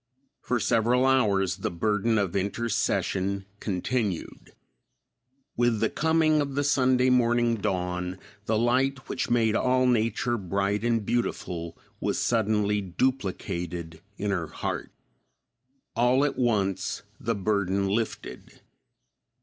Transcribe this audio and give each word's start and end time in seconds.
For 0.41 0.59
several 0.59 1.05
hours 1.05 1.57
the 1.57 1.69
burden 1.69 2.17
of 2.17 2.35
intercession 2.35 3.45
continued. 3.59 4.51
With 5.55 5.79
the 5.79 5.91
coming 5.91 6.41
of 6.41 6.55
the 6.55 6.63
Sunday 6.63 7.11
morning 7.11 7.53
dawn, 7.57 8.17
the 8.47 8.57
light 8.57 9.07
which 9.07 9.29
made 9.29 9.55
all 9.55 9.85
nature 9.85 10.39
bright 10.39 10.83
and 10.83 11.05
beautiful 11.05 11.77
was 11.99 12.17
suddenly 12.17 12.81
duplicated 12.81 14.01
in 14.17 14.31
her 14.31 14.47
heart. 14.47 14.91
All 15.95 16.25
at 16.25 16.35
once 16.35 17.03
the 17.19 17.35
burden 17.35 17.85
lifted. 17.87 18.59